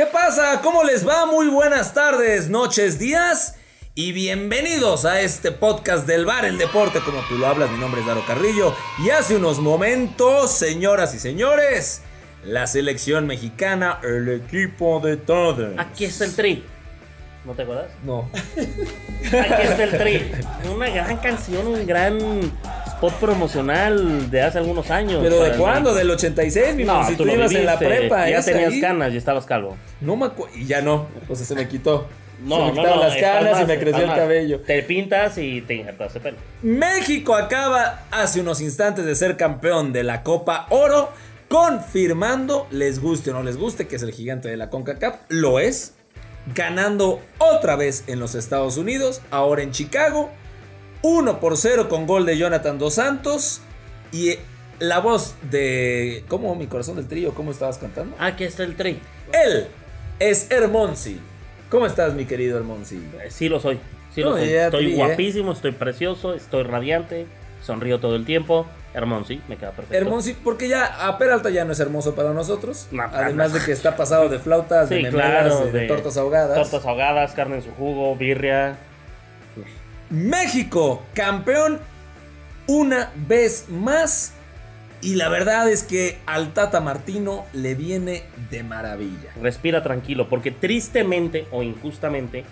[0.00, 0.62] ¿Qué pasa?
[0.62, 1.26] ¿Cómo les va?
[1.26, 3.56] Muy buenas tardes, noches, días.
[3.94, 7.70] Y bienvenidos a este podcast del Bar El Deporte, como tú lo hablas.
[7.70, 8.74] Mi nombre es Daro Carrillo.
[9.04, 12.00] Y hace unos momentos, señoras y señores,
[12.44, 15.74] la selección mexicana, el equipo de todos.
[15.76, 16.64] Aquí está el tri.
[17.44, 17.90] ¿No te acuerdas?
[18.02, 18.30] No.
[18.32, 20.32] Aquí está el tri.
[20.74, 22.18] Una gran canción, un gran
[23.00, 25.20] spot promocional de hace algunos años.
[25.22, 25.94] ¿Pero de cuándo?
[25.94, 26.76] ¿Del 86?
[26.76, 28.28] Mi No, si tú ibas en la prepa.
[28.28, 28.80] Ya ¿es tenías ahí?
[28.80, 29.76] canas y estabas calvo.
[30.02, 30.54] No me acuerdo.
[30.54, 31.08] Y ya no.
[31.26, 32.06] O sea, se me quitó.
[32.44, 34.60] No, se me quitaron no, las canas y me creció el cabello.
[34.60, 36.36] Te pintas y te injertas de pelo.
[36.62, 41.10] México acaba hace unos instantes de ser campeón de la Copa Oro,
[41.48, 45.58] confirmando, les guste o no les guste, que es el gigante de la CONCACAF, lo
[45.58, 45.94] es,
[46.54, 50.30] ganando otra vez en los Estados Unidos, ahora en Chicago,
[51.02, 53.60] 1 por 0 con gol de Jonathan Dos Santos
[54.12, 54.34] y
[54.78, 56.24] la voz de...
[56.28, 56.54] ¿Cómo?
[56.54, 58.16] Mi corazón del trío, ¿cómo estabas cantando?
[58.18, 58.98] Aquí está el tri.
[59.32, 59.68] Él
[60.18, 61.20] es Hermonsi.
[61.70, 62.96] ¿Cómo estás, mi querido Hermonsi?
[62.96, 63.78] Eh, Sí lo soy.
[64.14, 64.48] Sí No, lo soy.
[64.48, 64.96] Estoy ¿eh?
[64.96, 67.26] guapísimo, estoy precioso, estoy radiante,
[67.62, 68.66] sonrío todo el tiempo.
[68.92, 69.96] Hermón, sí, me queda perfecto.
[69.96, 72.88] Hermoso, porque ya a Peralta ya no es hermoso para nosotros.
[72.90, 73.58] No, además no.
[73.60, 76.56] de que está pasado de flautas, de Sí, memelas, claro, de, de de tortas ahogadas.
[76.56, 78.78] Tortas ahogadas, carne en su jugo, birria.
[80.10, 81.78] México, campeón
[82.66, 84.34] una vez más.
[85.02, 89.30] Y la verdad es que al Tata Martino le viene de maravilla.
[89.40, 92.44] Respira tranquilo, porque tristemente o injustamente,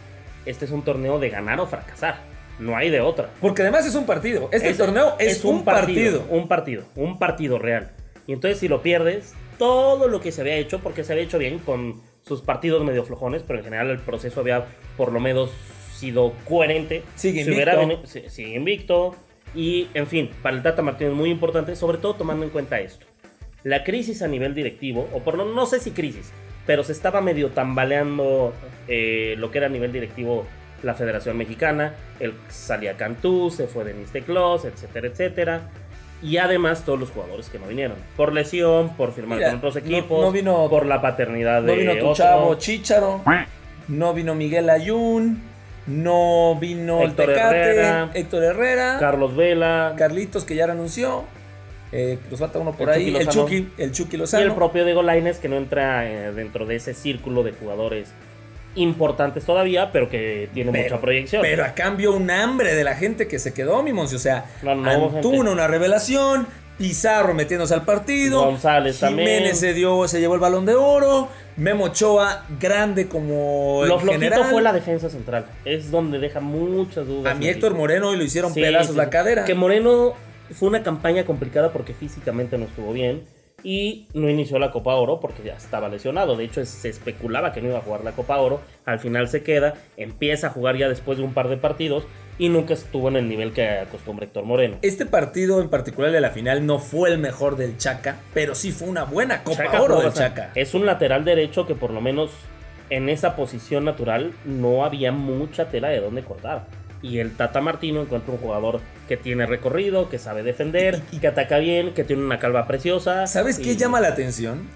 [0.46, 2.20] este es un torneo de ganar o fracasar.
[2.58, 3.28] No hay de otra.
[3.40, 4.48] Porque además es un partido.
[4.50, 6.24] Este Es- torneo es, un partido.
[6.30, 7.90] Un partido, un partido real.
[8.26, 11.38] Y entonces si lo pierdes, todo lo que se había hecho, porque se había hecho
[11.38, 14.64] bien con sus partidos medio flojones, pero en general el proceso había
[14.96, 15.50] por lo menos
[15.98, 17.02] sido coherente.
[17.14, 18.06] Sigue Si hubiera invicto.
[18.06, 19.16] si- sigue invicto.
[19.54, 22.80] Y en fin, para el Tata Martino es muy importante, sobre todo tomando en cuenta
[22.80, 23.06] esto.
[23.64, 26.32] La crisis a nivel directivo, o por no, no sé si crisis,
[26.66, 28.52] pero se estaba medio tambaleando
[28.88, 30.46] eh, lo que era a nivel directivo
[30.82, 31.94] la Federación Mexicana.
[32.20, 35.60] El, salía Cantú, se fue Denis Teclos, etcétera, etcétera.
[36.22, 37.96] Y además todos los jugadores que no vinieron.
[38.16, 41.68] Por lesión, por firmar Mira, con otros no- equipos, no vino- por la paternidad de
[41.72, 43.22] No vino tu chavo Chicharo.
[43.88, 45.40] No vino Miguel Ayun.
[45.88, 47.56] No vino Héctor el Tecate.
[47.56, 48.10] Herrera.
[48.14, 48.96] Héctor Herrera.
[49.00, 49.94] Carlos Vela.
[49.96, 51.24] Carlitos que ya renunció.
[51.90, 53.12] Eh, nos falta uno por El ahí.
[53.12, 53.28] Chucky el.
[53.28, 53.68] Chucky.
[53.78, 54.44] El Chucky y Lozano.
[54.44, 58.10] el propio Diego Lainez que no entra eh, dentro de ese círculo de jugadores
[58.74, 61.42] importantes todavía, pero que tiene Pero- mucha proyección.
[61.42, 64.16] Pero a cambio un hambre de la gente que se quedó, mi Monsi.
[64.16, 69.56] O sea, No, no, Antuna una revelación, Pizarro metiéndose al partido, González Jiménez también.
[69.56, 74.24] se dio, se llevó el balón de oro, Memo Ochoa grande como Lo en flojito
[74.24, 74.44] general.
[74.50, 75.46] fue la defensa central.
[75.64, 77.32] Es donde deja muchas dudas.
[77.32, 77.48] A mi.
[77.48, 79.44] Héctor Moreno hoy lo hicieron Sí, pedazos sí, la cadera.
[79.44, 80.14] Que Moreno
[80.52, 83.24] fue una campaña complicada porque físicamente no estuvo bien.
[83.64, 86.36] Y no inició la Copa Oro porque ya estaba lesionado.
[86.36, 88.60] De hecho, se especulaba que no iba a jugar la Copa Oro.
[88.84, 92.04] Al final se queda, empieza a jugar ya después de un par de partidos.
[92.38, 94.76] Y nunca estuvo en el nivel que acostumbra Héctor Moreno.
[94.82, 98.70] Este partido en particular de la final no fue el mejor del Chaca, pero sí
[98.70, 100.12] fue una buena Copa Chaca Oro del.
[100.12, 100.50] Chaca.
[100.54, 102.30] Es un lateral derecho que por lo menos
[102.90, 106.66] en esa posición natural no había mucha tela de dónde cortar.
[107.02, 111.58] Y el Tata Martino encuentra un jugador que tiene recorrido, que sabe defender, que ataca
[111.58, 113.26] bien, que tiene una calva preciosa.
[113.26, 114.68] ¿Sabes qué y- llama la atención?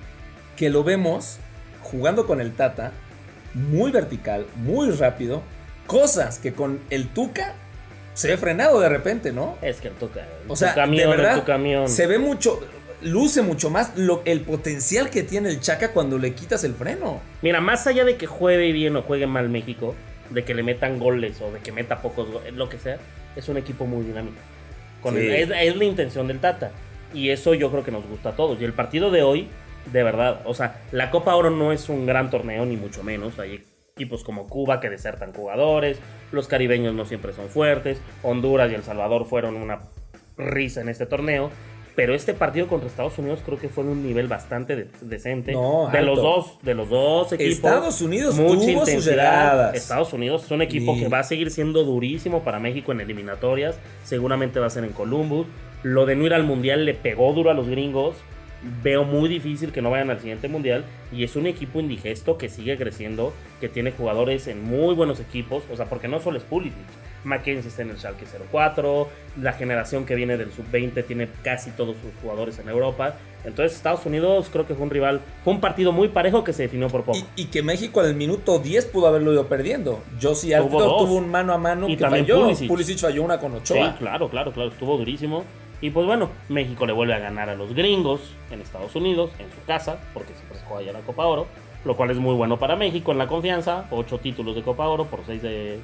[0.57, 1.39] Que lo vemos
[1.81, 2.93] jugando con el Tata,
[3.55, 5.43] muy vertical, muy rápido,
[5.93, 7.55] cosas que con el Tuca
[8.15, 9.57] se ve frenado de repente, ¿no?
[9.63, 10.27] Es que el toca.
[10.49, 11.89] O sea, camión, de verdad, tu camión.
[11.89, 12.61] se ve mucho,
[13.03, 17.21] luce mucho más lo- el potencial que tiene el Chaca cuando le quitas el freno.
[17.43, 19.95] Mira, más allá de que juegue bien o juegue mal México,
[20.31, 22.99] de que le metan goles o de que meta pocos goles, lo que sea,
[23.37, 24.37] es un equipo muy dinámico.
[25.01, 25.21] Con Sí.
[25.21, 26.71] el- es, es la intención del Tata.
[27.15, 28.61] Y eso yo creo que nos gusta a todos.
[28.61, 29.49] Y el partido de hoy,
[29.93, 33.39] de verdad, o sea, la Copa Oro no es un gran torneo, ni mucho menos.
[33.39, 33.65] Hay
[33.97, 35.99] equipos como Cuba que desertan jugadores,
[36.33, 39.81] los caribeños no siempre son fuertes, Honduras y El Salvador fueron una
[40.39, 41.51] risa en este torneo.
[41.95, 45.53] Pero este partido contra Estados Unidos creo que fue en un nivel bastante de- decente.
[45.53, 47.53] No, de los dos, de los dos equipos.
[47.53, 49.75] Estados Unidos mucha tuvo sus llegadas.
[49.75, 51.01] Estados Unidos es un equipo Sí.
[51.01, 53.79] que va a seguir siendo durísimo para México en eliminatorias.
[54.05, 55.47] Seguramente va a ser en Columbus.
[55.83, 58.17] Lo de no ir al mundial le pegó duro a los gringos.
[58.83, 60.85] Veo muy difícil que no vayan al siguiente mundial.
[61.11, 65.65] Y es un equipo indigesto que sigue creciendo, que tiene jugadores en muy buenos equipos.
[65.73, 66.77] O sea, porque no solo es Pulisic.
[67.25, 69.09] Mackenzie está en el Schalke 04.
[69.41, 73.17] La generación que viene del sub-20 tiene casi todos sus jugadores en Europa.
[73.45, 75.21] Entonces, Estados Unidos creo que fue un rival.
[75.45, 77.19] Fue un partido muy parejo que se definió por poco.
[77.37, 80.03] Y, y que México al minuto 10 pudo haberlo ido perdiendo.
[80.21, 80.69] Josie dos.
[80.71, 82.43] tuvo un mano a mano Y que también falló.
[82.43, 82.69] Pulisic.
[82.69, 82.99] Pulisic.
[82.99, 83.97] falló una con Sí, Ochoa.
[83.99, 85.45] claro, claro, claro, estuvo durísimo.
[85.83, 88.21] Y pues bueno, México le vuelve a ganar a los gringos
[88.51, 91.47] en Estados Unidos, en su casa, porque siempre se juega allá la Copa Oro.
[91.85, 93.87] lo cual es muy bueno para México en la confianza.
[93.91, 95.81] Ocho títulos de Copa Oro por seis de,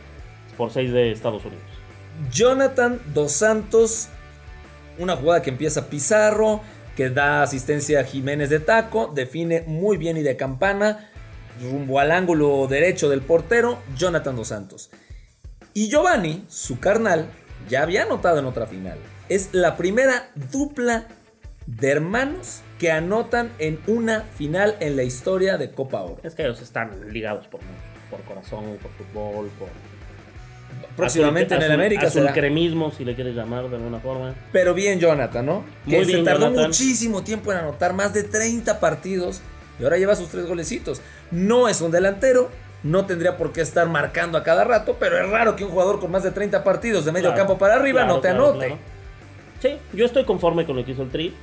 [0.57, 1.65] por seis de Estados Unidos.
[2.33, 4.09] Jonathan Dos Santos,
[4.99, 6.61] una jugada que empieza Pizarro,
[6.97, 11.11] que da asistencia a Jiménez de taco, define muy bien y de campana,
[11.61, 14.91] rumbo al ángulo derecho del portero, Jonathan Dos Santos.
[15.75, 17.31] Y Giovanni, su carnal,
[17.69, 18.99] ya había anotado en otra final.
[19.29, 21.07] Es la primera dupla
[21.67, 26.19] de hermanos que anotan en una final en la historia de Copa Oro.
[26.23, 27.61] Es que ellos están ligados por
[28.11, 29.69] por corazón, por fútbol, por
[30.97, 32.33] Próximamente en el América azul será.
[32.33, 34.35] cremismo, si le quieres llamar de alguna forma.
[34.51, 35.65] Pero bien Jonathan, ¿no?
[35.89, 36.67] Que se tardó Jonathan.
[36.67, 39.43] muchísimo tiempo en anotar, más de 30 partidos
[39.79, 41.01] y ahora lleva sus tres golecitos.
[41.31, 42.51] No es un delantero,
[42.83, 46.01] no tendría por qué estar marcando a cada rato, pero es raro que un jugador
[46.01, 48.51] con más de 30 partidos de medio Claro, campo para arriba claro, no te claro,
[48.51, 48.77] anote.
[49.61, 51.35] Sí, yo estoy conforme con lo que hizo el Tri.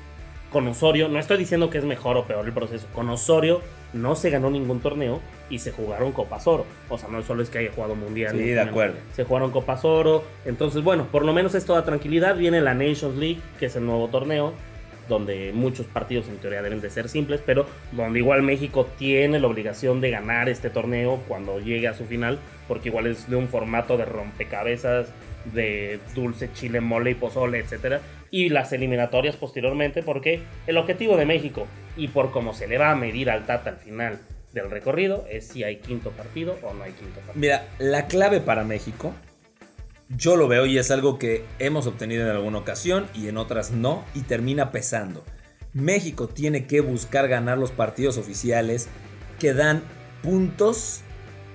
[0.51, 2.87] Con Osorio, no estoy diciendo que es mejor o peor el proceso.
[2.93, 5.19] Con Osorio no se ganó ningún torneo
[5.49, 6.65] y se jugaron Copas Oro.
[6.87, 8.31] O sea, no solo es que haya jugado Mundial.
[8.37, 8.95] Sí, de acuerdo.
[9.13, 10.23] Se jugaron Copas Oro.
[10.45, 12.37] Entonces, bueno, por lo menos es toda tranquilidad.
[12.37, 14.53] Viene la Nations League, que es el nuevo torneo,
[15.09, 19.47] donde muchos partidos en teoría deben de ser simples, pero donde igual México tiene la
[19.47, 23.47] obligación de ganar este torneo cuando llegue a su final, porque igual es de un
[23.47, 25.09] formato de rompecabezas,
[25.53, 28.01] de dulce, chile, mole y pozole, etcétera,
[28.31, 32.91] y las eliminatorias posteriormente, porque el objetivo de México y por cómo se le va
[32.91, 34.19] a medir al Tata al final
[34.53, 37.35] del recorrido es si hay quinto partido o no hay quinto partido.
[37.35, 39.13] Mira, la clave para México,
[40.09, 43.71] yo lo veo y es algo que hemos obtenido en alguna ocasión y en otras
[43.71, 45.23] no, y termina pesando.
[45.73, 48.87] México tiene que buscar ganar los partidos oficiales
[49.39, 49.83] que dan
[50.23, 51.01] puntos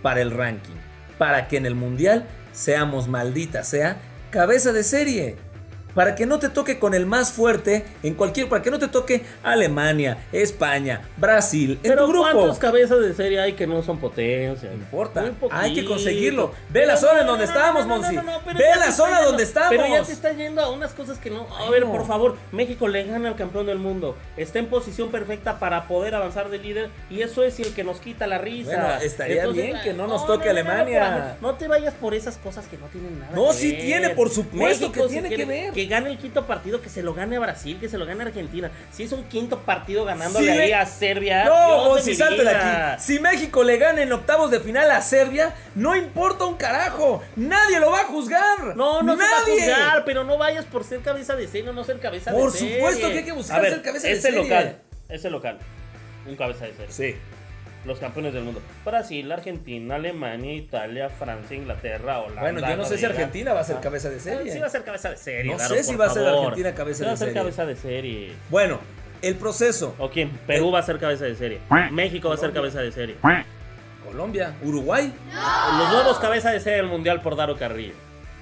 [0.02, 0.75] para el ranking,
[1.19, 4.00] para que en el Mundial seamos maldita sea
[4.31, 5.50] cabeza de serie.
[5.94, 8.88] Para que no te toque con el más fuerte en cualquier, para que no te
[8.88, 12.31] toque Alemania, España, Brasil, en Pero tu grupo.
[12.32, 14.69] ¿cuántas cabezas de serie hay que no son potencia?
[14.70, 16.48] No importa, hay que conseguirlo.
[16.70, 18.14] Ve Pero la zona no, en donde no, estamos, Monsi.
[18.16, 20.06] no, no, pero Ve la zona donde yendo- Pero ya estamos.
[20.06, 21.46] te está yendo a unas cosas que no.
[21.56, 24.16] A ver, por favor, México le gana al campeón del mundo.
[24.37, 26.90] Está en posición perfecta para poder avanzar de líder.
[27.10, 28.70] Y eso es el que nos quita la risa.
[28.76, 31.37] Bueno, estaría bien que no nos toque Alemania.
[31.40, 33.81] No, te vayas por esas cosas que no tienen nada No, que sí ver.
[33.81, 35.72] tiene, por supuesto que si tiene que ver.
[35.81, 38.23] Que gane el quinto partido, que se lo gane a Brasil, que se lo gane
[38.23, 38.71] a Argentina.
[38.93, 41.44] Si es un quinto partido ganándole Sí, ahí a Serbia.
[41.47, 43.03] No, Monsi, mi salte de aquí.
[43.03, 47.23] Si México le gana en octavos de final a Serbia, no importa un carajo.
[47.35, 48.77] Nadie lo va a juzgar.
[48.77, 49.55] No, no se va a Nadie.
[49.62, 52.59] juzgar, pero no vayas por ser cabeza de serie o no ser cabeza Por de
[52.59, 52.75] serie.
[52.75, 54.43] supuesto que hay que buscar A ver, ser cabeza de ese serie.
[54.43, 54.79] local,
[55.09, 55.59] ese local,
[56.26, 56.93] un cabeza de serie.
[56.93, 57.17] Sí.
[57.87, 58.61] Los campeones del mundo.
[58.85, 62.41] Brasil, Argentina, Alemania, Italia, Francia, Inglaterra, Holanda.
[62.43, 63.06] Bueno, yo no sé si.
[63.06, 63.81] Argentina va a ser Ah.
[63.81, 64.53] cabeza de serie.
[64.53, 65.53] Sí va a ser cabeza de serie.
[65.53, 66.27] No sé si va a ser.
[66.29, 67.41] Argentina cabeza Sí de va a ser serie.
[67.43, 68.32] cabeza de serie.
[68.50, 68.81] Bueno,
[69.23, 69.94] el proceso.
[69.99, 70.31] ¿O quién?
[70.47, 71.61] Perú va a ser cabeza de serie.
[71.91, 73.17] México va a ser cabeza de serie.
[74.06, 75.12] Colombia, Uruguay.
[75.79, 77.94] Los nuevos cabeza de serie del mundial por Daro Carrillo.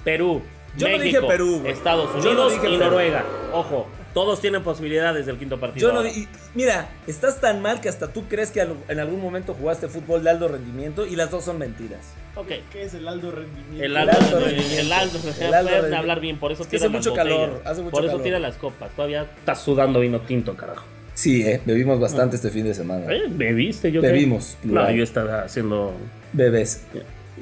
[0.03, 0.41] Perú.
[0.77, 1.71] Yo no dije Perú, güey.
[1.73, 2.77] Estados no Unidos y Perú.
[2.77, 3.23] Noruega.
[3.53, 5.89] Ojo, todos tienen posibilidades del quinto partido.
[5.89, 9.53] Yo no, y- mira, estás tan mal que hasta tú crees que en algún momento
[9.53, 11.99] jugaste fútbol de alto rendimiento y las dos son mentiras.
[12.35, 12.47] Ok.
[12.71, 13.83] ¿Qué es el Aldo Rendimiento?
[13.83, 14.93] El El alto, alto el rendimiento.
[14.95, 15.97] alto, El alto rendimiento.
[15.97, 17.67] hablar bien, por eso Es que tira hace mucho calor, botellas.
[17.67, 18.23] hace mucho Por eso calor.
[18.23, 20.85] tira las copas, todavía estás sudando vino tinto, carajo.
[21.13, 23.11] Sí, eh, bebimos bastante este fin de semana.
[23.13, 24.01] Eh, ¿Bebiste yo?
[24.01, 25.93] Bebimos, No, yo estaba haciendo...
[26.31, 26.83] Bebes.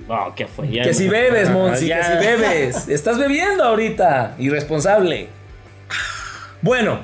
[0.07, 0.67] No, ¿qué fue?
[0.71, 2.88] Ya Que no- si bebes, Ah, Monsi, que si bebes.
[2.88, 4.36] Estás bebiendo ahorita.
[4.39, 5.27] Irresponsable.
[6.61, 6.99] Bueno.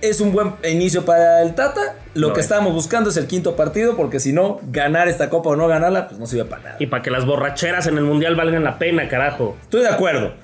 [0.00, 1.94] Es un buen inicio para el Tata.
[2.12, 2.46] Lo que es.
[2.46, 6.08] estábamos buscando es el quinto partido, porque si no, ganar esta copa o no ganarla,
[6.08, 6.76] pues no sirve para nada.
[6.78, 9.56] Y para que las borracheras en el mundial valgan la pena, carajo.
[9.62, 10.34] Estoy de acuerdo.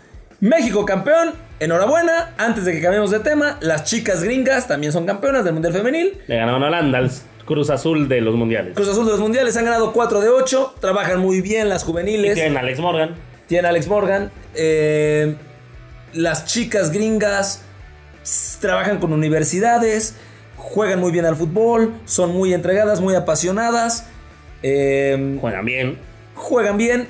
[0.40, 2.32] México campeón, enhorabuena.
[2.38, 6.16] Antes de que cambiemos de tema, las chicas gringas también son campeonas del Mundial Femenil.
[6.26, 7.10] Le ganaron a Holanda al
[7.44, 8.74] Cruz Azul de los mundiales.
[8.74, 10.76] Cruz Azul de los Mundiales han ganado 4 de 8.
[10.80, 12.34] Trabajan muy bien las Y juveniles.
[12.34, 13.14] tienen a Alex Morgan.
[13.46, 14.30] Tiene Alex Morgan.
[14.54, 15.36] eh,
[16.12, 17.62] las chicas gringas
[18.60, 20.14] trabajan con universidades,
[20.56, 24.06] juegan muy bien al fútbol, son muy entregadas, muy apasionadas,
[24.62, 25.98] eh, Juegan bien.
[26.34, 27.08] juegan bien.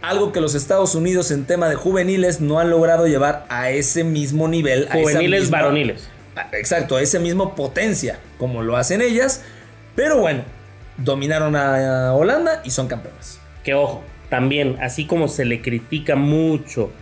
[0.00, 4.04] Algo que los Estados Unidos en tema de juveniles no han logrado llevar a ese
[4.04, 4.86] mismo nivel.
[4.90, 6.08] a Juveniles misma- varoniles.
[6.36, 9.42] a- Exacto, a ese mismo potencia como lo hacen ellas.
[9.96, 10.44] Pero bueno,
[10.98, 13.40] dominaron a Holanda y son campeonas.
[13.64, 16.92] Que ojo, también, así como se le critica mucho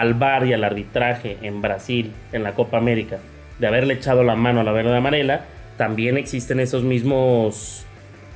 [0.00, 3.18] al VAR y al arbitraje en Brasil, en la Copa América,
[3.58, 5.44] de haberle echado la mano a la verde amarela,
[5.76, 7.84] también existen esos mismos.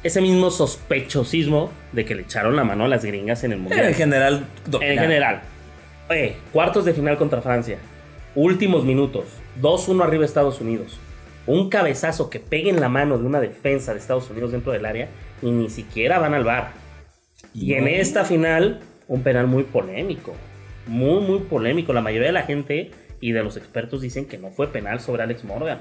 [0.03, 3.87] Ese mismo sospechosismo de que le echaron la mano a las gringas en el mundial.
[3.87, 4.99] En general, En dominaron.
[5.03, 5.41] general.
[6.09, 7.77] Oye, cuartos de final contra Francia.
[8.35, 9.27] Últimos minutos.
[9.61, 10.99] 2-1 arriba Estados Unidos.
[11.47, 14.85] un cabezazo que pegue en la mano de una defensa de Estados Unidos dentro del
[14.87, 15.09] área
[15.43, 16.73] y ni siquiera van al bar.
[17.55, 20.35] Y en esta final, un penal muy polémico.
[20.87, 21.93] Muy, muy polémico.
[21.93, 25.23] La mayoría de la gente y de los expertos dicen que no fue penal sobre
[25.23, 25.81] Alex Morgan.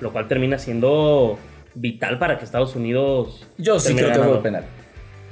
[0.00, 1.38] Lo cual termina siendo
[1.74, 3.46] vital para que Estados Unidos.
[3.58, 4.64] Yo sí creo que fue penal.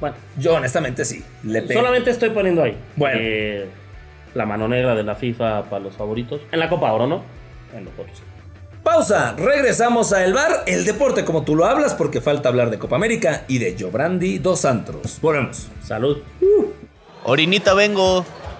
[0.00, 1.22] Bueno, Yo honestamente sí.
[1.44, 2.76] Le solamente estoy poniendo ahí.
[2.96, 3.18] Bueno.
[3.20, 3.66] eh,
[4.34, 6.40] la mano negra de la FIFA para los favoritos.
[6.50, 7.22] En la Copa Oro, ¿no?
[7.76, 8.16] En los otros.
[8.18, 8.22] sí.
[8.82, 12.80] Pausa, regresamos a El Bar, el deporte como tú lo hablas, porque falta hablar de
[12.80, 15.20] Copa América y de Jobrandi dos Antros.
[15.20, 15.68] Volvemos.
[15.84, 16.18] Salud.
[17.24, 18.24] Orinita vengo.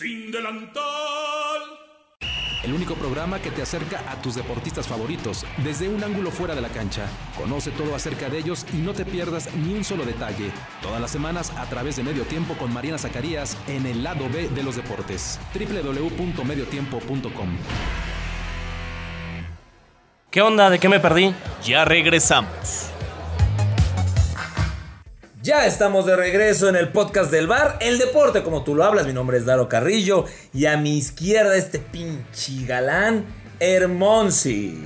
[0.00, 1.60] Sin Delantal.
[2.64, 6.62] El único programa que te acerca a tus deportistas favoritos desde un ángulo fuera de
[6.62, 7.06] la cancha.
[7.36, 10.52] Conoce todo acerca de ellos y no te pierdas ni un solo detalle.
[10.80, 14.48] Todas las semanas a través de Medio Tiempo con Mariana Zacarías en el lado B
[14.48, 15.38] de los deportes.
[15.52, 17.56] www.mediotiempo.com.
[20.30, 20.70] ¿Qué onda?
[20.70, 21.34] ¿De qué me perdí?
[21.62, 22.89] Ya regresamos.
[25.42, 29.06] Ya estamos de regreso en el podcast del bar, el deporte como tú lo hablas.
[29.06, 33.24] Mi nombre es Daro Carrillo y a mi izquierda este pinche galán,
[33.58, 34.78] Hermonsi.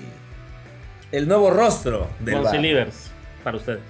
[1.11, 2.61] El nuevo rostro del Monsi bar.
[2.61, 2.95] Livers,
[3.43, 3.81] para ustedes.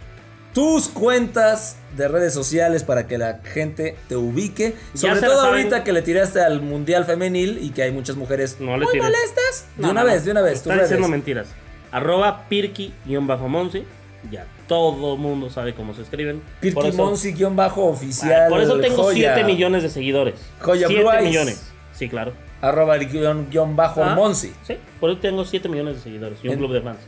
[0.54, 4.75] Tus cuentas de redes sociales para que la gente te ubique.
[4.94, 5.50] Sobre todo saben.
[5.50, 8.92] ahorita que le tiraste al Mundial Femenil y que hay muchas mujeres No le muy
[8.92, 9.04] tires.
[9.06, 9.66] molestas.
[9.76, 10.54] De No, una no, vez, de una vez.
[10.54, 11.49] Están diciendo mentiras.
[11.90, 13.85] Arroba Pirki-Monsi.
[14.31, 16.40] Ya todo mundo sabe cómo se escriben.
[16.73, 18.49] Por eso- Pirkimonsi-oficial.
[18.49, 19.35] Por eso tengo joya.
[19.35, 20.35] 7 millones de seguidores.
[20.61, 21.25] Joya 7 Blue Eyes.
[21.25, 21.73] millones.
[21.93, 22.33] Sí, claro.
[22.61, 24.52] Arroba el guion, guion bajo Ah, Monsi.
[24.66, 26.99] Sí, por eso tengo 7 millones de seguidores y un En- club de fans.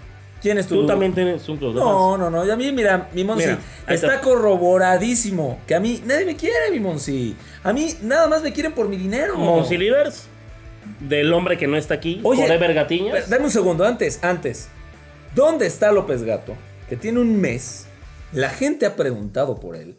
[0.42, 2.20] ¿Quién es tu Tú también tienes un club de No, fans.
[2.20, 2.46] no, no.
[2.46, 3.58] Y a mí, mira, mi Monsi Mira,
[3.88, 4.20] está está.
[4.20, 5.58] corroboradísimo.
[5.66, 7.35] Que a mí nadie me quiere, mi Monsi.
[7.64, 9.37] A mí nada más me quieren por mi dinero.
[9.38, 10.28] Monsi Livers,
[11.00, 13.28] del hombre que no está aquí, Oye, Forever Gatiñas.
[13.30, 14.68] Dame un segundo, antes, antes.
[15.35, 16.54] ¿Dónde está López Gato?
[16.88, 17.86] Que tiene un mes.
[18.32, 19.96] La gente ha preguntado por él.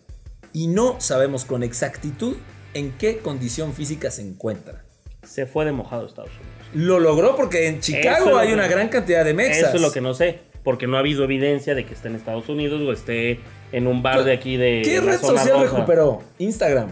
[0.53, 2.36] Y no sabemos con exactitud
[2.74, 4.84] en qué condición física se encuentra.
[5.24, 6.48] Se fue de mojado a Estados Unidos.
[6.74, 9.70] Lo logró porque en Chicago hay que- una gran cantidad de mexas.
[9.70, 12.15] Eso es lo que no sé, porque no ha habido evidencia de que esté en
[12.15, 13.39] Estados Unidos o esté
[13.72, 14.82] en un bar de aquí de.
[14.84, 15.63] ¿Qué red social roja.
[15.75, 16.24] recuperó?
[16.39, 16.89] Instagram.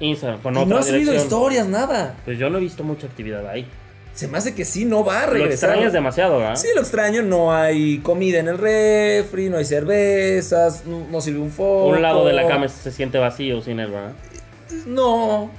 [0.00, 2.16] Instagram, con Y otra no ha subido historias, nada.
[2.24, 3.66] Pues yo no he visto mucha actividad ahí.
[4.14, 5.70] Se me hace que sí, no va a Lo regresar.
[5.70, 6.56] extrañas demasiado, ¿verdad?
[6.56, 7.22] Sí, lo extraño.
[7.22, 11.86] No hay comida en el refri, no hay cervezas, no, no sirve un foco.
[11.86, 14.12] Un lado de la cama se siente vacío sin él, ¿verdad?
[14.86, 15.50] No,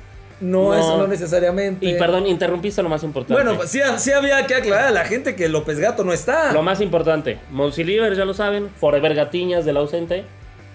[0.42, 0.76] no, No.
[0.76, 1.86] eso no necesariamente.
[1.86, 3.34] Y perdón, interrumpiste lo más importante.
[3.42, 6.52] Bueno, pues sí, sí había que aclarar a la gente que López Gato no está.
[6.54, 10.26] Lo más importante, Monsi Livers, ya lo saben, Forever Gatiñas del ausente,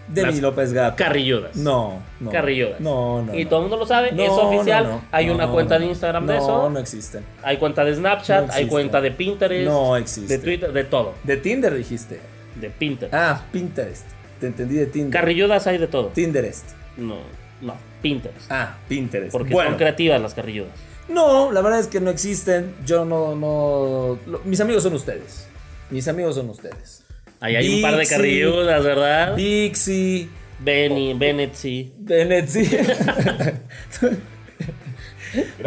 [0.09, 0.97] de mi las López Gato.
[0.97, 1.57] Carrilludas.
[1.57, 2.31] No, no.
[2.31, 2.81] Carrilludas.
[2.81, 3.35] No, no.
[3.35, 3.51] Y no.
[3.51, 4.85] todo el mundo lo sabe, No, es oficial.
[4.85, 5.03] no, no.
[5.13, 5.81] Hay No, una cuenta no.
[5.85, 6.71] de Instagram de No, eso.
[6.71, 7.25] no existen.
[7.43, 9.69] Hay cuenta de Snapchat, No hay cuenta de Pinterest.
[9.69, 10.39] No existe.
[10.39, 11.15] De Twitter, de todo.
[11.25, 12.21] De Tinder dijiste.
[12.61, 13.15] De Pinterest.
[13.15, 14.07] Ah, Pinterest.
[14.41, 15.13] Te entendí de Tinder.
[15.21, 16.09] Carrilludas hay de todo.
[16.09, 16.71] Tinderest.
[16.97, 17.17] No,
[17.61, 18.51] no, Pinterest.
[18.51, 19.33] Ah, Pinterest.
[19.33, 20.73] Porque bueno, son creativas las carrilludas.
[21.09, 22.75] no, la verdad es que no existen.
[22.87, 24.19] Yo no, no.
[24.27, 25.49] lo- mis amigos son ustedes.
[25.91, 27.05] Mis amigos son ustedes.
[27.41, 29.37] Ahí hay un par de carrilludas, ¿verdad?
[29.37, 30.29] Dixie,
[30.59, 31.93] Benny, Bennett, sí.
[31.99, 32.69] Bennett, sí.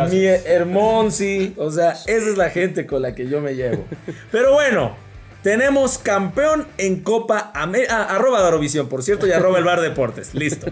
[0.10, 1.54] Mi Hermonsi.
[1.58, 3.86] O sea, esa es la gente con la que yo me llevo.
[4.32, 4.96] Pero bueno,
[5.42, 8.04] tenemos campeón en Copa América.
[8.04, 10.34] arroba Darovisión, por cierto, y arroba el Bar Deportes.
[10.34, 10.72] Listo.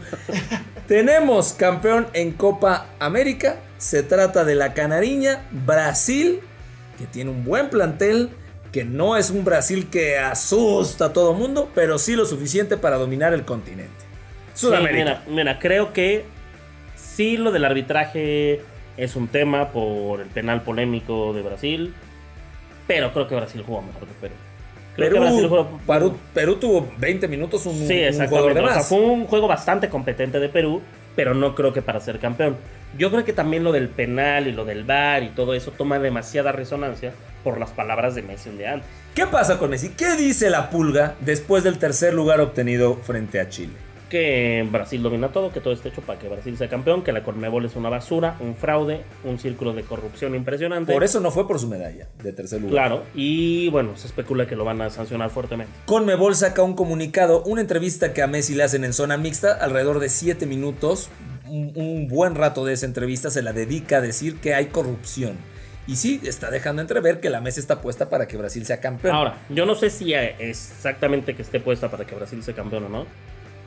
[0.87, 3.57] tenemos campeón en Copa América.
[3.77, 6.41] Se trata de la Canariña, Brasil,
[6.97, 8.29] que tiene un buen plantel.
[8.71, 12.97] Que no es un Brasil que asusta a todo mundo, pero sí lo suficiente para
[12.97, 14.05] dominar el continente.
[14.53, 15.21] Sudamérica.
[15.25, 16.25] Sí, mira, mira, creo que
[16.95, 18.61] sí lo del arbitraje
[18.97, 21.93] es un tema por el penal polémico de Brasil,
[22.87, 24.33] pero creo que Brasil jugó mejor que Perú.
[24.95, 28.59] Creo que Perú, Brasil jugó- Perú, Perú tuvo 20 minutos un, Sí, un jugador de
[28.61, 28.87] O sea, más.
[28.87, 30.81] fue un juego bastante competente de Perú,
[31.15, 32.57] pero no creo que para ser campeón.
[32.97, 35.99] Yo creo que también lo del penal y lo del VAR y todo eso toma
[35.99, 37.13] demasiada resonancia
[37.43, 38.89] por las palabras de Messi un día antes.
[39.13, 39.89] ¿Qué pasa con Messi?
[39.89, 43.73] ¿Qué dice la pulga después del tercer lugar obtenido frente a Chile?
[44.09, 47.23] Que Brasil domina todo, que todo está hecho para que Brasil sea campeón, que la
[47.23, 50.91] Conmebol es una basura, un fraude, un círculo de corrupción impresionante.
[50.91, 52.73] Por eso no fue por su medalla de tercer lugar.
[52.73, 55.71] Claro, y bueno, se especula que lo van a sancionar fuertemente.
[55.85, 59.99] Conmebol saca un comunicado, una entrevista que a Messi le hacen en zona mixta, alrededor
[59.99, 61.09] de 7 minutos.
[61.47, 65.37] Un, un buen rato de esa entrevista se la dedica a decir que hay corrupción.
[65.89, 69.15] Y sí, está dejando entrever que la mesa está puesta para que Brasil sea campeón.
[69.15, 72.89] Ahora, yo no sé si exactamente que esté puesta para que Brasil sea campeón o
[72.89, 73.07] no,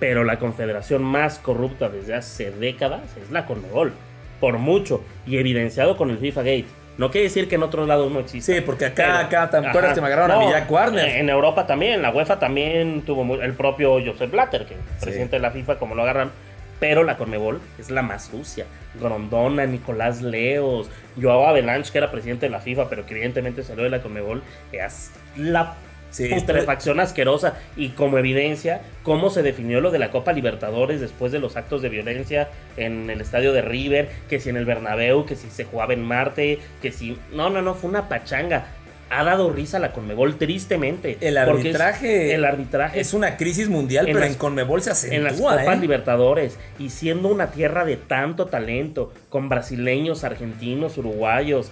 [0.02, 3.92] pero la confederación más corrupta desde hace décadas es la Conmebol,
[4.40, 6.64] por mucho, y evidenciado con el FIFA Gate.
[6.99, 8.52] No quiere decir que en otros lados no existe.
[8.56, 9.59] Sí, porque acá, acá, ¿te
[9.94, 11.09] que me agarraron a No, Jack Warner?
[11.09, 15.40] En Europa también, la UEFA también tuvo muy- el propio Joseph Blatter, que presidente de
[15.40, 16.32] la FIFA, como lo agarran.
[16.80, 18.66] Pero la Conmebol es la más sucia.
[19.00, 23.85] Grondona, Nicolás Leos, Joao Avalanche, que era presidente de la FIFA, pero que evidentemente salió
[23.85, 24.42] de la Conmebol,
[24.73, 25.76] es la
[26.12, 27.54] Sí, putrefacción asquerosa.
[27.76, 31.83] Y como evidencia, cómo se definió lo de la Copa Libertadores después de los actos
[31.83, 35.64] de violencia en el estadio de River, que si en el Bernabéu, que si se
[35.64, 37.19] jugaba en Marte, que si...
[37.33, 38.66] No, no, no, fue una pachanga.
[39.14, 41.19] Ha dado risa la Conmebol tristemente.
[41.21, 44.81] El porque es- arbitraje, el arbitraje es una crisis mundial, En pero las- en Conmebol
[44.81, 45.81] se acentúa, en las Copas ¿eh?
[45.81, 51.71] Libertadores y siendo una tierra de tanto talento, con brasileños, argentinos, uruguayos.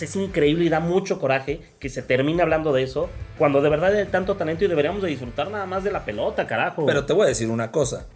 [0.00, 3.94] Es increíble y da mucho coraje que se termine hablando de eso cuando de verdad
[3.94, 6.86] hay tanto talento y deberíamos de disfrutar nada más de la pelota, carajo.
[6.86, 8.06] Pero te voy a decir una cosa.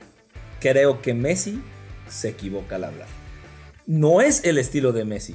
[0.60, 1.60] Creo que Messi
[2.08, 3.08] se equivoca al hablar.
[3.86, 5.34] No es el estilo de Messi.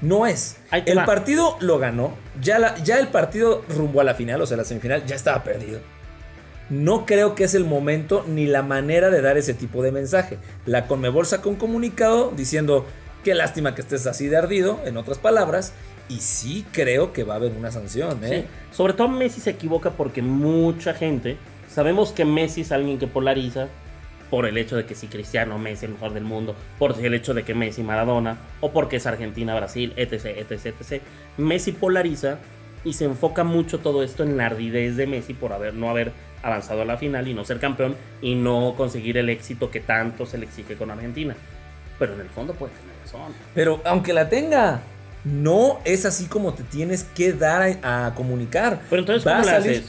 [0.00, 0.56] No es.
[0.72, 1.04] El va.
[1.04, 2.14] partido lo ganó.
[2.40, 5.42] Ya, la- ya el partido rumbo a la final, o sea, la semifinal, ya estaba
[5.44, 5.80] perdido.
[6.70, 10.38] No creo que es el momento ni la manera de dar ese tipo de mensaje.
[10.64, 12.86] La Conmebol sacó un comunicado diciendo
[13.24, 15.72] qué lástima que estés así de ardido, en otras palabras,
[16.08, 18.22] y sí creo que va a haber una sanción.
[18.22, 18.42] ¿eh?
[18.42, 18.76] Sí.
[18.76, 21.36] Sobre todo Messi se equivoca porque mucha gente,
[21.68, 23.68] sabemos que Messi es alguien que polariza
[24.30, 27.14] por el hecho de que si Cristiano Messi es el mejor del mundo, por el
[27.14, 31.02] hecho de que Messi Maradona, o porque es Argentina, Brasil, etc, etc, etc.
[31.38, 32.38] Messi polariza
[32.84, 36.12] y se enfoca mucho todo esto en la ardidez de Messi por haber, no haber
[36.42, 40.26] avanzado a la final y no ser campeón y no conseguir el éxito que tanto
[40.26, 41.34] se le exige con Argentina.
[41.98, 43.32] Pero en el fondo puede tener razón.
[43.54, 44.80] Pero aunque la tenga,
[45.24, 48.80] no es así como te tienes que dar a, a comunicar.
[48.90, 49.84] Pero entonces, ¿cómo a le salir- haces?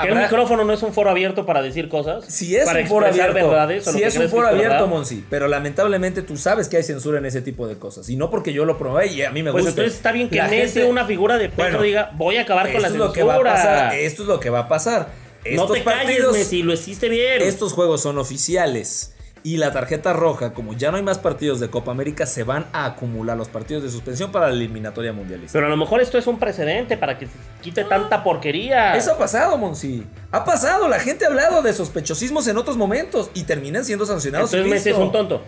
[0.00, 2.26] ¿Que el micrófono no es un foro abierto para decir cosas?
[2.26, 4.36] Si es para un foro abierto, verdades, o lo si que es un crees que
[4.36, 4.88] foro es abierto, verdad.
[4.88, 8.10] Monsi, pero lamentablemente tú sabes que hay censura en ese tipo de cosas.
[8.10, 9.80] Y no porque yo lo probé y a mí me Pues gusta.
[9.80, 12.82] entonces está bien que La gente- una figura de Bueno, diga, voy a acabar con
[12.82, 13.06] la Esto es censura.
[13.06, 13.94] lo que va a pasar.
[13.94, 15.08] Esto es lo que va a pasar.
[15.50, 17.40] no te calles, Messi, lo hiciste bien.
[17.40, 19.14] estos juegos son oficiales.
[19.46, 22.66] Y la tarjeta roja, como ya no hay más partidos de Copa América, se van
[22.72, 25.52] a acumular los partidos de suspensión para la eliminatoria mundialista.
[25.52, 28.96] Pero a lo mejor esto es un precedente para que se quite tanta porquería.
[28.96, 30.04] Eso ha pasado, Monsi.
[30.32, 30.88] Ha pasado.
[30.88, 34.52] La gente ha hablado de sospechosismos en otros momentos y terminan siendo sancionados.
[34.52, 35.06] Entonces Messi es listo.
[35.06, 35.42] un tonto.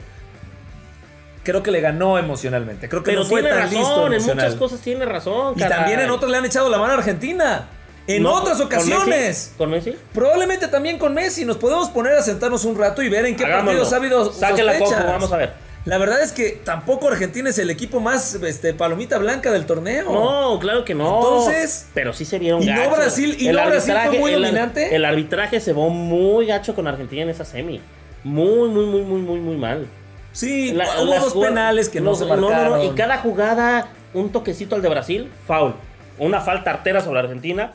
[1.43, 2.89] Creo que le ganó emocionalmente.
[2.89, 4.45] Creo que Pero no fue tiene tan listo razón, en emocional.
[4.45, 5.55] muchas cosas tiene razón.
[5.57, 7.67] Y también en otros le han echado la mano a Argentina.
[8.09, 9.07] En No, otras ¿con ocasiones.
[9.07, 9.51] Messi?
[9.57, 9.95] ¿Con Messi?
[10.15, 11.45] Probablemente también con Messi.
[11.45, 13.67] Nos podemos poner a sentarnos un rato y ver en qué Hagámoslo.
[13.67, 15.01] partidos ha habido Saque la sospechas.
[15.03, 15.53] copa, vamos a ver.
[15.85, 20.13] La verdad es que tampoco Argentina es el equipo más este, palomita blanca del torneo.
[20.13, 21.17] No, claro que no.
[21.19, 22.91] Entonces- Pero sí se vieron ¿Y no.
[22.91, 24.95] Brasil- y no Brasil fue muy el- dominante?
[24.95, 27.81] El, arbitraje se vio muy gacho con Argentina en esa semi.
[28.25, 29.87] Muy, muy, muy, muy, muy, muy mal.
[30.33, 32.71] Sí, La- hubo dos penales que no se marcaron.
[32.71, 35.75] No, no, y cada jugada, un toquecito al de Brasil, foul.
[36.19, 37.73] Una falta artera sobre Argentina,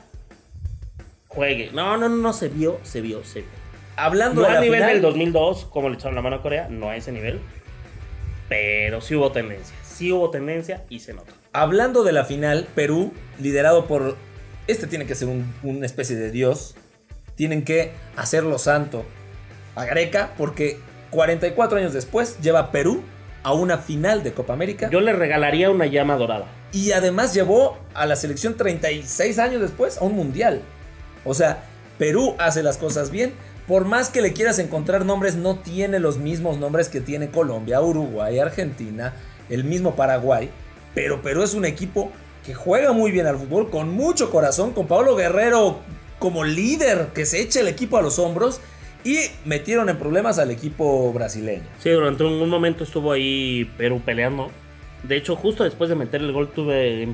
[1.34, 1.70] juegue.
[1.74, 3.50] No, no, no, no, se vio, se vio, se vio.
[3.96, 6.42] Hablando No de a la nivel final, del 2002, como le echaron la mano a
[6.42, 7.40] Corea, no a ese nivel.
[8.50, 11.32] Pero sí hubo tendencia, sí hubo tendencia y se nota.
[11.54, 14.16] Hablando de la final, Perú, liderado por.
[14.68, 16.76] Este tiene que ser un- una especie de dios.
[17.36, 19.06] Tienen que hacerlo santo
[19.76, 23.02] a Greca, porque 44 años después lleva Perú
[23.44, 24.90] a una final de Copa América.
[24.90, 26.46] Yo le regalaría una llama dorada.
[26.72, 30.62] Y además llevó a la selección 36 años después a un mundial.
[31.26, 31.64] O sea,
[31.98, 33.34] Perú hace las cosas bien.
[33.68, 37.82] Por más que le quieras encontrar nombres, no tiene los mismos nombres que tiene Colombia,
[37.82, 39.14] Uruguay, Argentina,
[39.50, 40.50] el mismo Paraguay.
[40.94, 42.12] Pero Perú es un equipo
[42.46, 45.80] que juega muy bien al fútbol, con mucho corazón, con Pablo Guerrero
[46.20, 48.60] como líder que se echa el equipo a los hombros.
[49.06, 51.64] Y metieron en problemas al equipo brasileño.
[51.80, 54.50] Sí, durante un, un momento estuvo ahí Perú peleando.
[55.04, 57.14] De hecho, justo después de meter el gol tuve...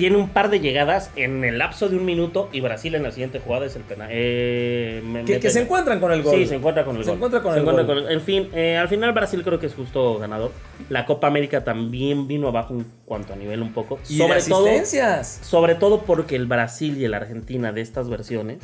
[0.00, 3.10] Tiene un par de llegadas en el lapso de un minuto y Brasil en la
[3.10, 4.08] siguiente jugada es el penal.
[4.10, 6.34] Eh, me- Que, me- que se encuentran con el gol.
[6.34, 7.16] Sí, se encuentra con el Se gol.
[7.16, 7.94] encuentra con Se el encuentra gol.
[8.02, 10.52] con el- En fin, eh, al final Brasil creo que es justo ganador.
[10.88, 13.98] La Copa América también vino abajo en cuanto a nivel un poco.
[14.08, 15.40] Y sobre todo, asistencias.
[15.42, 18.58] sobre todo porque el Brasil y el Argentina de estas versiones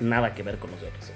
[0.00, 1.12] nada que ver con los de otros.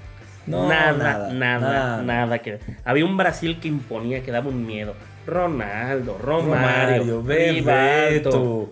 [0.47, 2.01] No, nada, nada, nada, nada.
[2.03, 2.59] nada, que ver.
[2.85, 4.93] Había un Brasil que imponía, que daba un miedo.
[5.27, 8.71] Ronaldo, Romario, Romario, Rivaldo,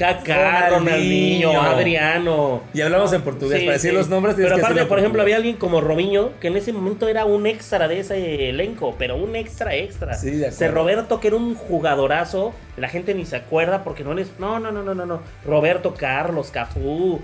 [0.00, 1.60] Kaká, Ronaldinho.
[1.60, 2.62] Adriano.
[2.72, 3.58] Y hablamos en portugués.
[3.58, 3.96] Sí, para decir sí.
[3.96, 7.26] los nombres Pero aparte, por ejemplo, había alguien como Robinho, que en ese momento era
[7.26, 10.14] un extra de ese elenco, pero un extra extra.
[10.14, 10.52] Sí, de.
[10.52, 14.38] Se Roberto, que era un jugadorazo, la gente ni se acuerda porque no les.
[14.38, 15.20] No, no, no, no, no, no.
[15.44, 17.20] Roberto Carlos, Cafú.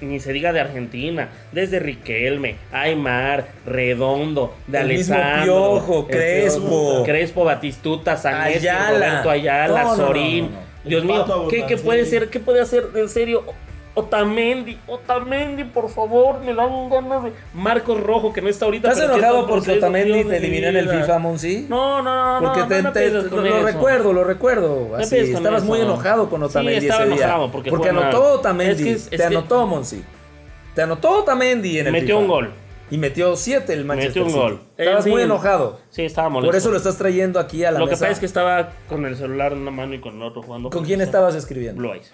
[0.00, 6.16] Ni se diga de Argentina, desde Riquelme, Aymar, Redondo, de El mismo Alessandro, Piojo, el
[6.16, 6.60] Crespo.
[6.60, 8.92] Piojo, Crespo, Batistuta, Zanetti, Ayala.
[8.92, 10.44] Roberto Ayala, no, Sorín.
[10.46, 10.69] no, no.
[10.84, 12.28] Dios mío, ¿qué, puede ser?
[12.30, 13.44] ¿Qué puede hacer en serio?
[13.92, 17.32] Otamendi, Otamendi, por favor, me dan ganas de.
[17.52, 18.88] Marcos Rojo, que no está ahorita.
[18.92, 20.88] ¿Estás enojado porque proceso, Otamendi Dios te eliminó en el.
[20.88, 21.66] FIFA, Monsi?
[21.68, 23.62] No, no, no, Porque no, te, no te- lo eso.
[23.66, 24.96] recuerdo, lo recuerdo.
[24.96, 25.66] Así, estabas eso.
[25.70, 27.24] muy enojado con Sí, Otamendi estaba ese día.
[27.24, 28.72] enojado porque porque anotó Otamendi.
[28.72, 30.04] Es que es- es te que- anotó, Monsi.
[30.74, 32.18] Te anotó Otamendi en el Metió FIFA.
[32.20, 32.50] un gol.
[32.90, 34.56] Y metió siete el Manchester Metió un City.
[34.58, 34.68] gol.
[34.76, 35.80] Estabas En muy enojado.
[35.90, 36.48] Sí, estaba molesto.
[36.50, 38.04] Por eso lo estás trayendo aquí a la Lo que mesa.
[38.06, 40.70] pasa es que estaba con el celular en una mano y con el otro jugando.
[40.70, 41.80] ¿Con quién estabas escribiendo?
[41.80, 42.10] Blue Eyes.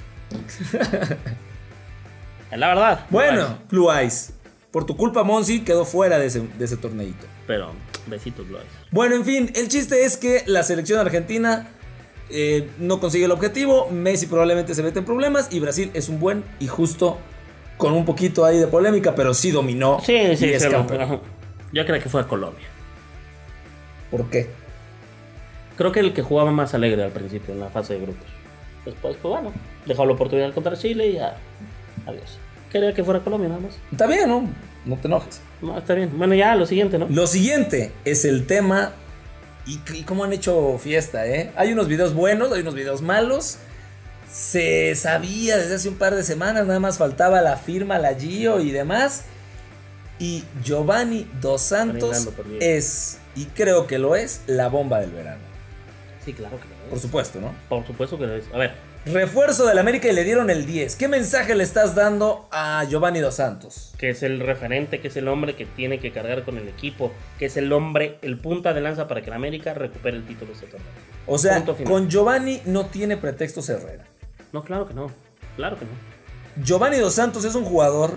[2.51, 3.01] Es la verdad.
[3.09, 3.69] Blue Bueno, Eyes.
[3.71, 4.33] Blue Eyes.
[4.71, 7.27] Por tu culpa, Monsi quedó fuera de ese, de ese torneito.
[7.47, 7.73] Pero,
[8.07, 8.69] besitos, Blue Eyes.
[8.91, 11.69] Bueno, en fin, el chiste es que la selección argentina
[12.31, 13.89] eh, no consigue el objetivo.
[13.91, 15.49] Messi probablemente se mete en problemas.
[15.51, 17.19] Y Brasil es un buen y justo,
[17.77, 20.01] con un poquito ahí de polémica, pero sí dominó.
[20.01, 21.21] Sí, sí, y es campeón.
[21.73, 22.67] Yo creo que fue a Colombia.
[24.11, 24.49] ¿Por qué?
[25.77, 28.27] Creo que el que jugaba más alegre al principio en la fase de grupos.
[28.85, 29.53] Después, pues bueno,
[29.85, 31.37] dejó la oportunidad contra Chile y ya.
[32.07, 32.39] Adiós.
[32.71, 33.79] Quería que fuera Colombia nada más.
[33.91, 34.49] Está bien, ¿no?
[34.85, 35.41] No te enojes.
[35.61, 36.11] No, está bien.
[36.17, 37.07] Bueno, ya, lo siguiente, ¿no?
[37.11, 38.93] Lo siguiente es el tema.
[39.67, 41.51] Y, y cómo han hecho fiesta, ¿eh?
[41.57, 43.59] Hay unos videos buenos, hay unos videos malos.
[44.31, 48.61] Se sabía desde hace un par de semanas, nada más faltaba la firma, la Gio
[48.61, 49.25] y demás.
[50.19, 55.43] Y Giovanni Dos Santos por es, y creo que lo es, la bomba del verano.
[56.25, 57.03] Sí, claro que lo Por es.
[57.03, 57.55] supuesto, ¿no?
[57.69, 58.45] Por supuesto que lo es.
[58.53, 58.73] A ver,
[59.07, 60.97] Refuerzo del América y le dieron el 10.
[60.97, 63.93] ¿Qué mensaje le estás dando a Giovanni Dos Santos?
[63.99, 67.13] que es el referente, que es el hombre que tiene que cargar con el equipo,
[67.39, 70.49] que es el hombre, el punta de lanza para que el América recupere el título
[70.49, 70.89] de este torneo.
[71.29, 74.05] O sea, con Giovanni no tiene pretextos Herrera.
[74.57, 75.11] No, claro que no.
[75.57, 75.91] Claro que no.
[76.65, 78.17] Giovanni Dos Santos es un jugador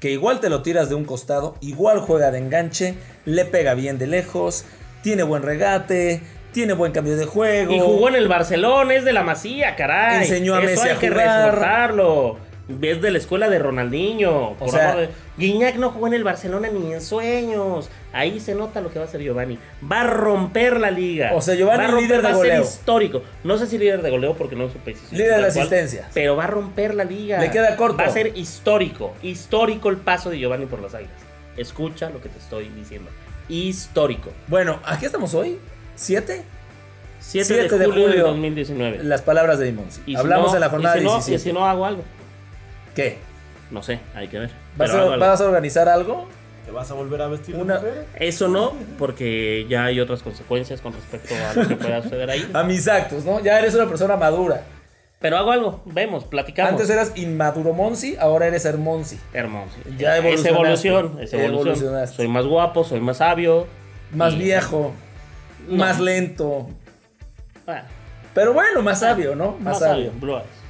[0.00, 3.96] que igual te lo tiras de un costado, igual juega de enganche, le pega bien
[3.96, 4.66] de lejos,
[5.02, 6.20] tiene buen regate,
[6.52, 7.72] tiene buen cambio de juego.
[7.72, 10.24] Y jugó en el Barcelona, es de la Masía, caray.
[10.24, 12.36] Enseñó a Eso Messi hay a que resaltarlo.
[12.80, 14.54] Es de la escuela de Ronaldinho.
[14.58, 17.90] Por sea- amor de- Guiñac no jugó en el Barcelona ni en sueños.
[18.12, 19.58] Ahí se nota lo que va a hacer Giovanni.
[19.90, 21.32] Va a romper la liga.
[21.34, 22.62] O sea, Giovanni va a romper, líder de va a ser goleo.
[22.62, 23.22] histórico.
[23.42, 26.06] No sé si líder de goleo porque no supe si Líder de asistencias.
[26.14, 27.40] Pero va a romper la liga.
[27.40, 27.96] Le queda corto.
[27.98, 29.12] Va a ser histórico.
[29.22, 31.14] Histórico el paso de Giovanni por las águilas.
[31.56, 33.10] Escucha lo que te estoy diciendo.
[33.48, 34.30] Histórico.
[34.48, 35.58] Bueno, ¿aquí estamos hoy?
[35.96, 36.42] ¿Siete?
[37.20, 39.04] 7, 7 de julio de 2019.
[39.04, 40.00] Las palabras de Imonsi.
[40.06, 41.36] Y si Hablamos no- en la jornada y si no, 17.
[41.36, 42.02] Y si no hago algo.
[42.94, 43.18] ¿Qué?
[43.70, 44.50] No sé, hay que ver.
[44.76, 45.26] ¿Vas Pero a, hago algo.
[45.26, 46.28] vas a organizar algo?
[46.66, 48.06] ¿Te vas a volver a vestir Una- mujer?
[48.16, 52.48] Eso no, porque ya hay otras consecuencias con respecto a lo que pueda suceder ahí.
[52.54, 53.40] A mis actos, ¿no?
[53.40, 54.62] Ya eres una persona madura.
[55.18, 56.72] Pero hago algo, vemos, platicamos.
[56.72, 59.18] Antes eras inmaduro Monsi, ahora eres Hermonsi.
[59.32, 59.76] Hermoso.
[59.96, 60.48] Ya es evolucionaste.
[60.48, 61.66] evolución, es evolución.
[61.68, 62.16] Evolucionaste.
[62.16, 63.66] Soy más guapo, soy más sabio.
[64.12, 64.92] Más y- viejo,
[65.68, 65.76] No.
[65.76, 66.68] más lento.
[67.66, 67.82] Ah,
[68.34, 69.56] Pero bueno, más sabio, ¿no?
[69.60, 70.10] Más, sabio.
[70.20, 70.44] Blue eyes.
[70.44, 70.61] No,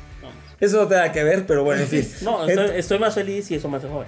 [0.63, 2.09] Eso no tiene que ver, pero bueno, en fin.
[2.23, 4.07] No, estoy, estoy más feliz y eso me hace joven.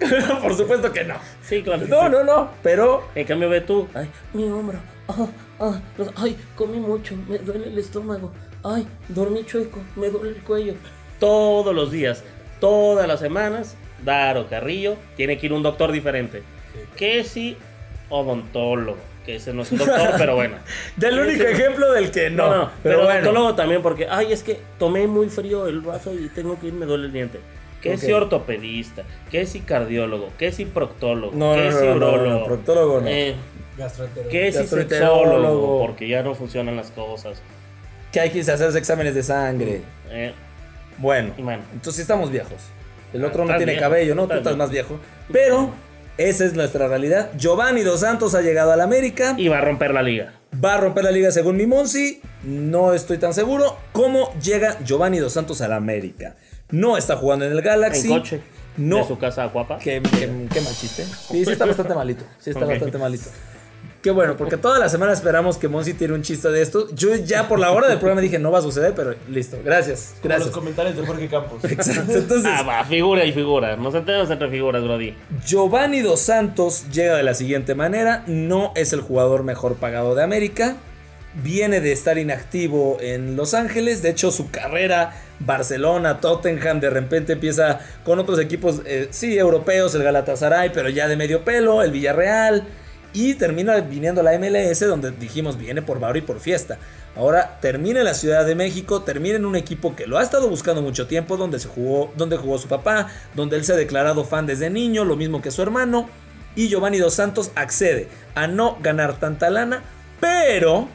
[0.42, 1.16] Por supuesto que no.
[1.42, 1.86] Sí, claro.
[1.86, 2.08] No, sí.
[2.10, 2.50] no, no.
[2.62, 5.28] Pero En cambio ve tú, ay, mi hombro, ah,
[5.60, 5.80] ah,
[6.16, 8.32] ay, comí mucho, me duele el estómago,
[8.64, 10.72] ay, dormí chueco, me duele el cuello.
[11.18, 12.24] Todos los días,
[12.60, 16.42] todas las semanas, Daro Carrillo tiene que ir a un doctor diferente.
[16.96, 17.58] Que si
[18.08, 20.56] odontólogo, que ese no es un doctor, pero bueno.
[20.96, 22.48] del Que único ese- ejemplo del que no.
[22.48, 23.12] No, no, pero, pero, bueno.
[23.20, 26.72] odontólogo también porque, ay, es que tomé muy frío el vaso y tengo que ir,
[26.72, 27.40] me duele el diente.
[27.80, 27.98] Que Ok.
[28.00, 32.16] si ortopedista, que si cardiólogo, que si proctólogo, No, no, urólogo.
[32.40, 33.06] no, proctólogo no.
[33.08, 33.34] Eh,
[33.76, 34.60] si Gastroenterólogo.
[34.88, 37.40] sexólogo, porque ya no funcionan las cosas.
[38.12, 39.80] Que hay que hacerse exámenes de sangre.
[40.10, 40.32] Eh,
[40.98, 41.62] Bueno, bueno.
[41.72, 42.58] entonces sí estamos viejos.
[43.14, 44.26] El otro no tiene viejo, cabello, ¿no?
[44.26, 44.56] Tú estás viejo.
[44.58, 45.00] más viejo.
[45.32, 45.70] Pero
[46.18, 47.30] esa es nuestra realidad.
[47.36, 49.34] Giovanni Dos Santos ha llegado al América.
[49.38, 50.34] y va a romper la liga.
[50.62, 52.20] Va a romper la liga según mi Monsi.
[52.42, 53.76] No estoy tan seguro.
[53.92, 56.36] ¿Cómo llega Giovanni Dos Santos al América?
[56.70, 58.12] No está jugando en el Galaxy.
[58.12, 58.40] En coche.
[58.76, 58.98] No.
[58.98, 59.78] De su casa a Cuapa.
[59.78, 61.04] Qué, qué- qué mal chiste.
[61.04, 62.24] Sí, sí está bastante malito.
[62.38, 63.24] Sí está bastante malito.
[64.02, 66.88] Qué bueno, porque toda la semana esperamos que Monsi tire un chiste de esto.
[66.94, 69.58] Yo ya por la hora del programa dije, no va a suceder, pero listo.
[69.62, 70.14] Gracias.
[70.14, 70.46] Como Gracias.
[70.46, 71.62] los comentarios de Jorge Campos.
[71.64, 72.12] Exacto.
[72.14, 73.76] Entonces, Ah, va, figura y figura.
[73.76, 75.14] Nos entendemos entre figuras, Brody.
[75.46, 78.24] Giovanni Dos Santos llega de la siguiente manera.
[78.26, 80.76] No es el jugador mejor pagado de América.
[81.34, 84.00] Viene de estar inactivo en Los Ángeles.
[84.00, 89.94] De hecho, su carrera, Barcelona, Tottenham, de repente empieza con otros equipos, eh, sí, europeos,
[89.94, 92.64] el Galatasaray, pero ya de medio pelo, el Villarreal.
[93.12, 96.78] Y termina viniendo la MLS, donde dijimos viene por bar y por fiesta.
[97.16, 100.48] Ahora termina en la Ciudad de México, termina en un equipo que lo ha estado
[100.48, 104.24] buscando mucho tiempo, donde se jugó, donde jugó su papá, donde él se ha declarado
[104.24, 106.08] fan desde niño, lo mismo que su hermano.
[106.54, 109.82] Y Giovanni Dos Santos accede a no ganar tanta lana,
[110.20, 110.88] pero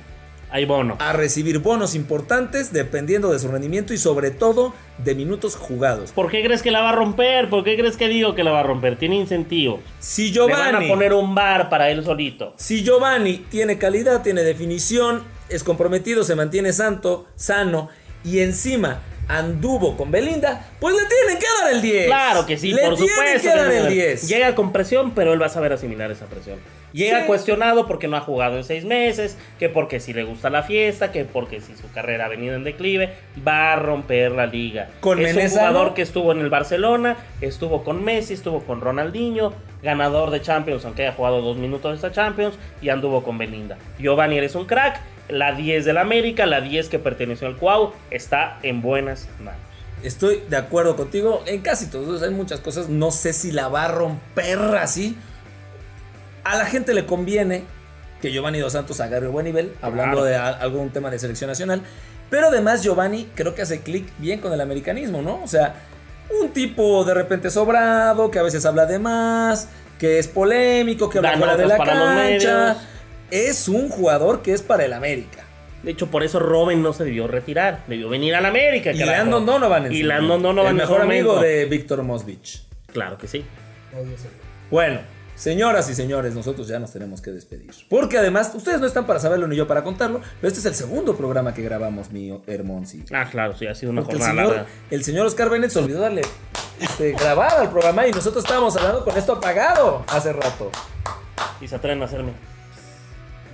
[0.56, 0.96] Hay bono.
[1.00, 6.13] a recibir bonos importantes dependiendo de su rendimiento y sobre todo de minutos jugados.
[6.13, 7.50] ¿Por qué crees que la va a romper?
[7.50, 8.98] ¿Por qué crees que digo que la va a romper?
[8.98, 9.82] Tiene incentivos.
[10.00, 12.54] Si Le van a Giovanni, poner un bar para él solito.
[12.56, 17.89] si Giovanni tiene calidad, tiene definición, es comprometido, se mantiene santo, sano
[18.24, 22.06] y encima anduvo con Belinda, pues le tienen que dar el 10.
[22.06, 23.41] Claro que sí, le por tienen supuesto.
[23.50, 23.89] que dar que el no.
[23.89, 24.28] 10.
[24.30, 26.60] Llega con presión, pero él va a saber asimilar esa presión.
[26.96, 27.26] Llega Sí.
[27.28, 31.12] cuestionado porque no ha jugado en seis meses, que porque si le gusta la fiesta,
[31.12, 33.14] que porque si su carrera ha venido en declive,
[33.46, 34.88] va a romper la liga.
[35.02, 35.68] Con es un Menezano.
[35.68, 39.52] jugador que estuvo en el Barcelona, estuvo con Messi, estuvo con Ronaldinho,
[39.84, 43.78] ganador de Champions, aunque haya jugado dos minutos esa Champions, y anduvo con Belinda.
[44.00, 48.58] Giovanni eres un crack, la 10 del América, la 10 que perteneció al Cuau, está
[48.64, 49.60] en buenas manos.
[50.02, 52.22] Estoy de acuerdo contigo en casi todos.
[52.22, 52.90] Hay muchas cosas.
[52.90, 55.18] No sé si la va a romper así.
[56.46, 57.64] A la gente le conviene
[58.22, 60.24] que Giovanni Dos Santos agarre buen nivel, hablando Claro.
[60.26, 61.82] de a- algún tema de selección nacional.
[62.30, 65.44] Pero además Giovanni creo que hace clic bien con el americanismo, ¿no?
[65.44, 65.76] O sea,
[66.42, 71.18] un tipo de repente sobrado, que a veces habla de más, que es polémico, que
[71.20, 72.78] habla fuera de la cancha.
[73.32, 75.44] Es un jugador que es para el América.
[75.84, 77.84] De hecho, por eso Robin no se debió retirar.
[77.88, 78.92] Debió venir al América.
[78.92, 79.18] Y carajo.
[79.18, 81.48] Landon Donovan en Y Landon Donovan El mejor amigo momento.
[81.48, 82.64] de Víctor Mosvich.
[82.92, 83.46] Claro que sí.
[84.72, 85.00] Bueno,
[85.36, 87.71] señoras y señores, nosotros ya nos tenemos que despedir.
[87.89, 90.76] Porque además, ustedes no están para saberlo ni yo para contarlo, pero este es el
[90.76, 93.04] segundo programa que grabamos, mi Hermonsi.
[93.13, 94.71] Ah, claro, sí, ha sido una Porque el jornada señor, larga.
[94.91, 96.21] el señor Oscar Bennett se olvidó darle
[96.80, 100.71] este, grabar al programa y nosotros estábamos hablando con esto apagado hace rato.
[101.62, 102.32] Y se atreven a hacerme.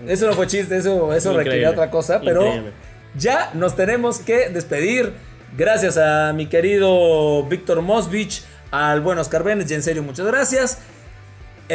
[0.07, 1.43] Eso no fue chiste, eso, eso Increíble.
[1.43, 2.71] requería otra cosa, pero Increíble.
[3.15, 5.13] ya nos tenemos que despedir.
[5.57, 10.79] Gracias a mi querido Víctor Mosvich, al buen Oscar Bennett, y en serio, muchas gracias.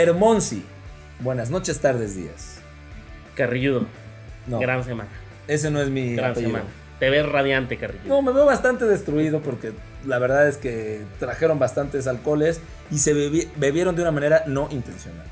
[0.00, 0.62] Hermonsi,
[1.20, 2.58] buenas noches, tardes, días.
[3.34, 3.86] Carrilludo.
[4.46, 5.08] No, Gran semana.
[5.48, 6.50] ese no es mi Gran apellido.
[6.50, 6.70] semana.
[7.00, 8.06] Te ves radiante, Carrilludo.
[8.08, 9.72] No, me veo bastante destruido porque
[10.04, 14.68] la verdad es que trajeron bastantes alcoholes y se bebi- bebieron de una manera no
[14.70, 15.24] intencional,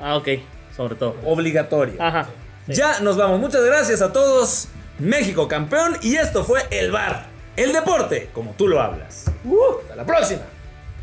[0.00, 0.28] Ah, ok.
[0.76, 1.14] Sobre todo.
[1.24, 1.94] obligatoria.
[2.04, 2.26] Ajá.
[2.66, 2.72] sí.
[2.74, 3.38] Ya nos vamos.
[3.38, 4.66] Muchas gracias a todos.
[4.98, 5.96] México campeón.
[6.02, 7.26] Y esto fue el bar.
[7.54, 9.26] El deporte, como tú lo hablas.
[9.44, 10.42] Uh, hasta la próxima.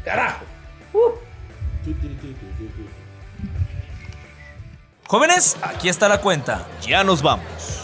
[0.04, 0.43] Carajo.
[5.08, 6.65] Jóvenes, aquí está la cuenta.
[6.82, 7.83] Ya nos vamos.